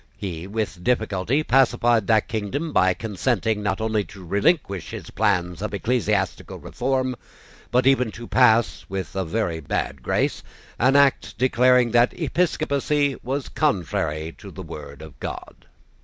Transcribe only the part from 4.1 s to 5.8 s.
relinquish his plans of